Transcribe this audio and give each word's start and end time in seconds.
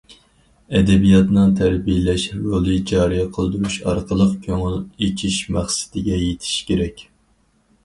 ئەدەبىياتنىڭ 0.77 1.51
تەربىيەلەش 1.59 2.23
رولىنى 2.37 2.79
جارى 2.93 3.21
قىلدۇرۇش 3.37 3.77
ئارقىلىق، 3.93 4.33
كۆڭۈل 4.49 4.81
ئېچىش 4.87 5.39
مەقسىتىگە 5.59 6.21
يېتىش 6.27 6.59
كېرەك. 6.73 7.09